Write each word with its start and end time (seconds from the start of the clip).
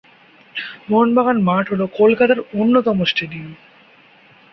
মোহনবাগান 0.89 1.37
মাঠ 1.41 1.65
হল 1.71 1.81
কলকাতার 1.97 2.39
অন্যতম 2.53 2.97
স্টেডিয়াম। 3.03 3.51